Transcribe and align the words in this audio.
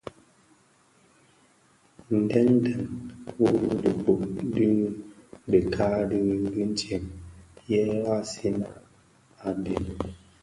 Ndhèňdèn 2.21 2.83
wu 3.35 3.45
lè 3.61 3.65
dhipud 3.81 4.21
bi 4.53 4.67
dikag 5.51 5.95
di 6.09 6.17
tëtsem, 6.53 7.03
ye 7.69 7.81
vansina 8.03 8.69
a 9.47 9.47
dhemi, 9.63 9.93